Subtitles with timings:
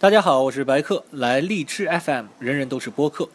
[0.00, 3.28] 大家好，我是白客，来荔枝 FM，人人都是播客。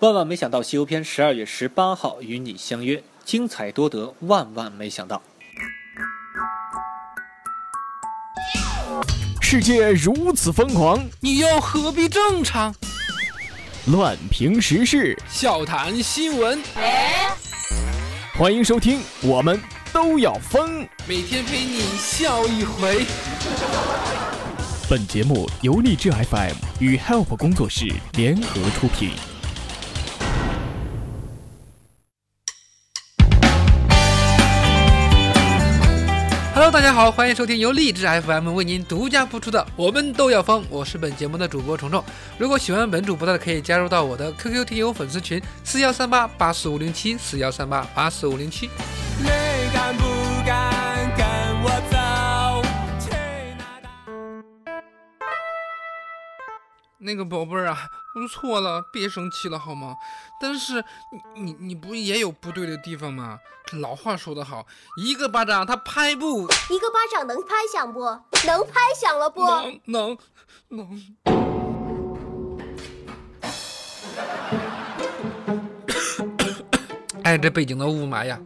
[0.00, 5.22] 万万没想到，《西游篇》十二月十八号与你相约，精彩多得，万万没想到。
[9.40, 12.74] 世界如此疯狂，你又何必正常？
[13.86, 16.60] 乱评时事，笑谈新闻，
[18.36, 19.60] 欢迎收听，我们
[19.92, 20.84] 都要疯。
[21.06, 23.06] 每天陪你笑一回。
[24.90, 29.10] 本节目由荔枝 FM 与 Help 工作室联合出品。
[36.54, 42.02] Hello，大家好，欢迎收听由荔枝 FM 为您独家播出的《我们都要疯》，我是本节目的主播虫虫。
[42.38, 48.70] 如果喜欢本主播的，可以加入到我的 QQ 听友粉丝群四幺三八八四五零七四幺三八八四五零七。
[49.20, 49.28] 你
[49.74, 50.04] 敢不
[50.46, 50.77] 敢
[57.00, 59.94] 那个宝贝儿啊，我错了，别生气了好吗？
[60.40, 60.84] 但是
[61.36, 63.38] 你你你不也有不对的地方吗？
[63.80, 68.00] 老话说得好，一个巴掌他拍不一个巴掌能拍响不？
[68.46, 69.44] 能拍响了不？
[69.44, 70.18] 能能
[70.70, 71.02] 能。
[77.22, 78.40] 哎，这背景的雾霾呀！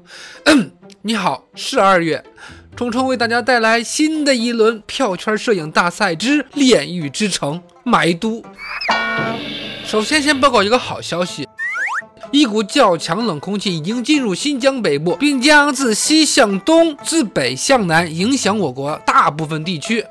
[1.03, 2.23] 你好，是二月，
[2.77, 8.43] 虫虫为大家带来新的一轮票圈摄影大赛之炼狱之城霾都。
[9.85, 11.49] 首先，先报告一个好消息。
[12.31, 20.05] 一股较强冷空气已经进入新疆北部，并将自西向东、自北向南影响我国大部分地区。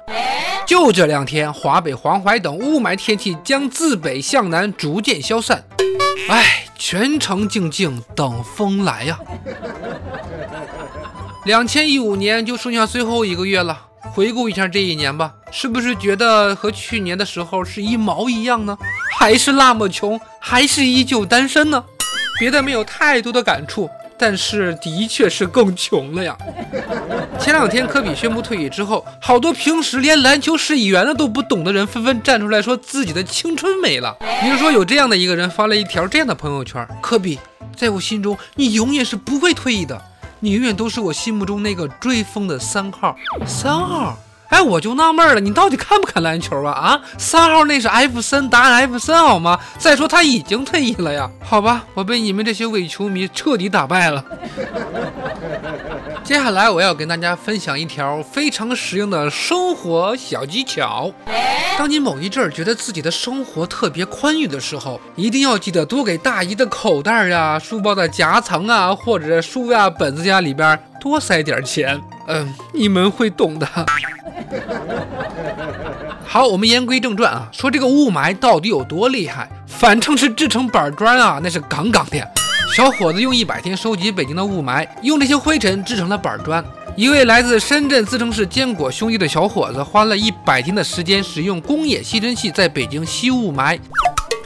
[0.68, 5.64] 就这两天，华北、黄淮等雾霾天气将自北向南逐渐消散。
[6.30, 9.20] 唉，全城静静等风来呀。
[11.46, 18.78] 两千一五年就剩下最后一个月了，回顾一下这一年吧，是不是觉得和去年的时候是一毛一样呢？
[19.18, 21.84] 还是那么穷，还是依旧单身呢？
[22.40, 26.36] 别的没有太多的感触，但是的确是更穷了呀。
[27.40, 34.18] 前两天科比宣布退役之后，好多平时连篮球是圆的都不懂的人纷纷站出来说自己的青春没了。
[34.42, 37.40] 比如说有这样的一个人发了一条这样的朋友圈：科比，
[37.76, 40.02] 在我心中你永远是不会退役的，
[40.42, 43.16] 你永远都是我心目中那个追风的三号。
[43.46, 44.18] 三号。
[44.50, 46.74] 哎，我就纳闷了，你到底看不看篮球啊？
[46.74, 49.58] 啊，三号那是艾弗森，答案艾弗森好吗？
[49.78, 51.32] 再说他已经退役了呀。
[51.42, 54.26] 好吧，我被你们这些伪球迷彻底打败了。
[56.32, 61.12] 接下来我要跟大家分享一条非常实用的生活小技巧。
[61.78, 72.02] 当你某一阵儿觉得自己的生活特别宽裕的时候，一定要记得多给大衣的口袋呀、书包的夹层啊，或者书呀、本子呀里边多塞点钱。
[72.30, 73.68] 嗯，你们会懂的。
[76.26, 79.52] 好，我们言归正传啊，说这个雾霾到底有多厉害？
[79.68, 82.26] 反正是制成板砖啊，那是杠杠的。
[82.74, 86.64] 小伙子用一百天收集北京的雾霾，用这些灰尘制成了板砖。
[86.96, 93.78] 一位来自深圳自称是坚果兄弟的小伙子，花了一百天的时间，使用工业吸尘器在北京吸雾霾。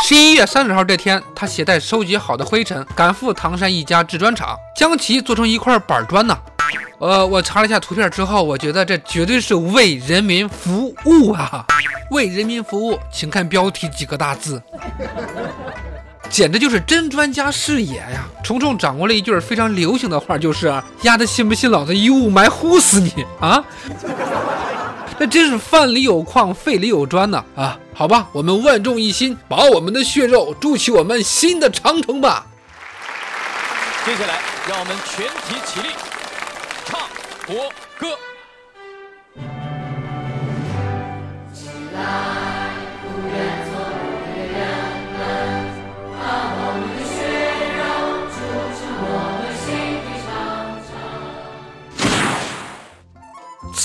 [0.03, 6.35] 十一月三十号这天，他携带收集好的灰尘，赶赴唐山一家制砖厂，将其做成一块板砖呢。
[6.97, 11.63] 呃，我查了一下图片之后，我觉得这绝对是为人民服务啊！
[12.09, 14.61] 为人民服务，请看标题几个大字，
[16.29, 18.27] 简直就是真专家视野呀！
[18.43, 20.67] 虫虫掌握了一句非常流行的话，就是
[21.03, 23.63] “丫的信不信老子一雾霾呼死你啊！”
[25.17, 27.43] 那真是饭里有矿，肺里有砖呐！
[27.55, 32.45] 啊，好吧，我们万众一心，把我们的血肉筑起我们新的长城吧！
[34.05, 35.87] 接下来，让我们全体起立，
[36.85, 36.99] 唱
[37.47, 37.55] 国
[37.97, 38.17] 歌。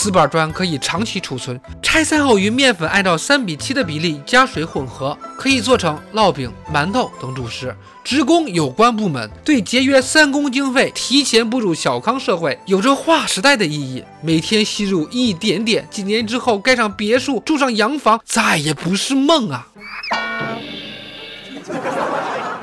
[0.03, 7.77] 瓷板砖可以长期储存，拆散后与面粉按照三比七的比例加水混合，可以做成烙饼、馒头等主食。
[8.03, 14.03] 职工有关部门对节约三公经费、提前步入小康社会有着划时代的意义。
[14.23, 19.69] 每天吸入一点点，几年之后盖上别墅、住上洋房，再也不是梦啊！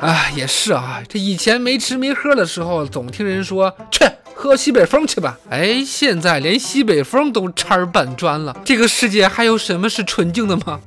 [0.02, 4.12] 啊，也是啊，这以前没吃没喝的时候，总听人说，切，
[4.48, 5.38] 喝西北风去吧。
[5.50, 10.80] 哎，现在连西北风都掺板砖了，这个世界还有什么是纯净的吗？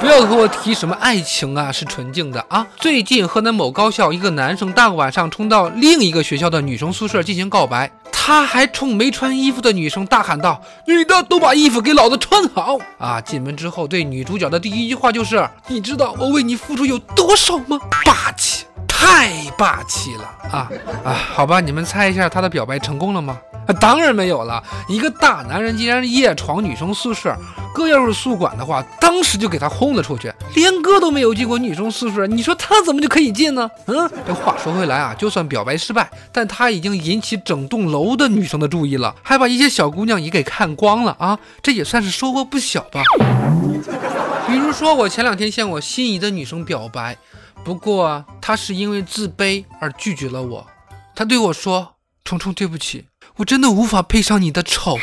[0.00, 2.66] 不要和我提什么爱情啊是纯净的啊！
[2.76, 13.20] 最近河南某高校一个男生大晚上冲到另一个学校的女生宿舍进行告白，他还冲没穿衣服的女生大喊道：“女的都把衣服给老子穿好！”啊！
[13.20, 17.78] 进门之后对女主角的第一句话就是：“你知道我为你付出有多少吗？”。
[19.02, 19.28] 太
[19.58, 20.22] 霸气了
[20.52, 20.70] 啊
[21.04, 21.12] 啊！
[21.12, 23.36] 好吧，你们猜一下他的表白成功了吗？
[23.66, 24.62] 啊，当然没有了。
[24.88, 27.36] 一个大男人竟然夜闯女生宿舍，
[27.74, 30.32] 哥要是宿管的话，当时就给他轰了出去。
[30.54, 33.68] 连哥都没有进过女生宿舍，你说他怎么就可以进呢？
[33.86, 43.02] 嗯，这话说回来啊，就算表白失败，但他已经引起整栋楼的女生的注意了，还把一些小姑娘也给看光了啊，这也算是收获不小吧。
[44.46, 47.16] 比如说，我前两天向我心仪的女生表白。
[47.64, 50.66] 不过他是因为自卑而拒绝了我。
[51.14, 51.94] 他对我说
[52.24, 53.06] ：“虫虫，对不起，
[53.36, 54.98] 我真的无法配上你的丑。”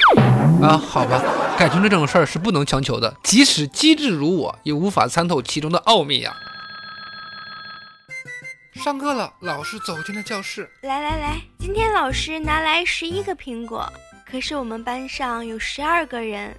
[0.62, 1.24] 啊，好吧，
[1.58, 6.36] 感情这种事儿是不能强求的，即使机智如我，也无法参透其中的奥秘呀。
[8.74, 10.70] 上课了，老师走进了教室。
[10.82, 13.92] 来来来，今天老师拿来十一个苹果，
[14.30, 16.54] 可是我们班上有十二个人，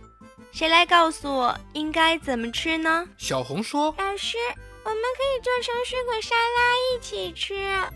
[0.53, 3.07] 谁来告诉我应该怎么吃呢？
[3.19, 4.39] 小红说：“老师。”
[4.83, 7.55] 我们可以做成水果沙拉一起吃。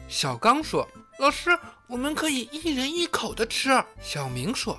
[0.09, 0.89] 小刚说
[1.19, 1.51] ：“老师，
[1.87, 3.71] 我们可以一人一口的吃。”
[4.03, 4.79] 小明说：“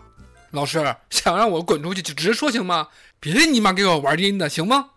[0.51, 2.89] 老师，想让我滚出去就直说行吗？
[3.19, 4.91] 别你妈给我玩阴的，行吗？”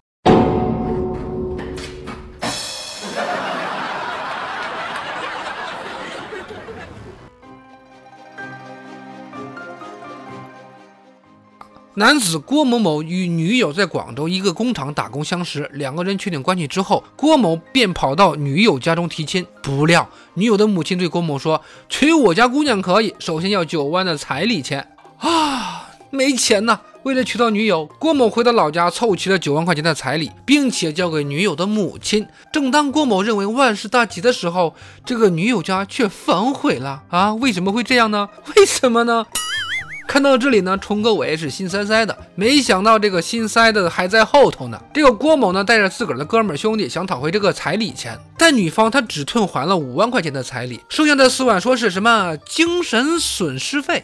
[11.98, 19.44] 男子郭某某与女友在广州一个工厂打工相识，两个人确定关系之后，郭某便跑到女友家中提亲。
[19.64, 21.60] 不料，女友的母亲对郭某说
[21.90, 24.86] ：“娶我家姑娘可以，首先要九万的彩礼钱
[25.18, 32.28] 啊，没钱呐！”为了娶到女友，郭某回到老家凑齐了九万块钱的彩礼，并且交给女友的母亲。
[32.52, 37.34] 正当郭某认为万事大吉的时候，这个女友家却反悔了啊！
[37.34, 38.28] 为什么会这样呢？
[38.54, 39.26] 为什么呢？
[40.08, 44.82] 看到这里呢，冲哥我也是心塞塞的，没想到这个心塞的还在后头呢。
[44.94, 54.02] 这个郭某呢，带着自个儿的哥们兄弟想讨回这个彩礼钱，但女方她只退还了五万块钱的彩礼，剩下的四万说是什么精神损失费。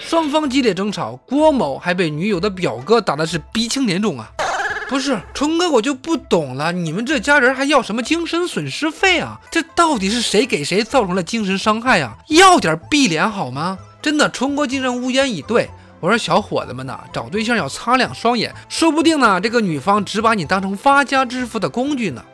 [0.00, 4.32] 双方激烈争吵，郭某还被女友的表哥打的是鼻青脸肿啊！
[4.88, 9.40] 不是冲哥，我就不懂了，你们这家人还要什么精神损失费啊？
[9.48, 12.16] 这到底是谁给谁造成了精神伤害啊？
[12.26, 13.78] 要点碧脸好吗？
[14.02, 15.68] 真的，冲哥竟然无言以对。
[16.00, 22.24] 我说小伙子们呐，找对象要擦亮双眼，说不定呢，这个女方只把你当成发家致富的工具呢。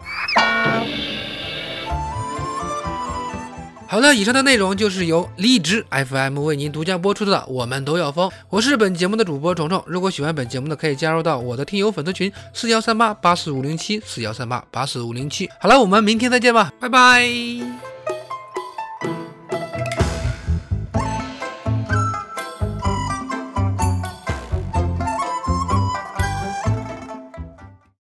[3.88, 9.82] 好了，以上的内容就是由荔枝 FM 为您独家播出的《我们都要疯》，我是本节目的主播虫虫。
[9.86, 15.48] 如果喜欢本节目的，可以加入到我的听友粉丝群四幺三八八四五零七四幺三八八四五零七。
[15.60, 17.95] 好了，我们明天再见吧，拜拜。